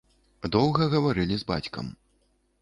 Доўга 0.55 0.87
гаварылі 0.93 1.37
з 1.43 1.49
бацькам. 1.53 1.93